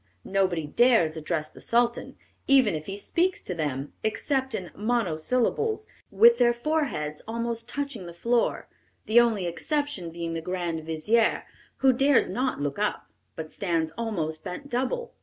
[0.25, 2.15] Nobody dares address the Sultan,
[2.47, 8.13] even if he speaks to them, except in monosyllables, with their foreheads almost touching the
[8.15, 8.67] floor,
[9.05, 11.43] the only exception being the grand vizier,
[11.85, 15.13] who dares not look up, but stands almost bent double.